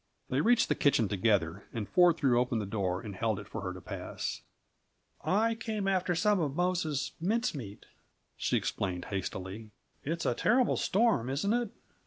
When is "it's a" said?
10.03-10.33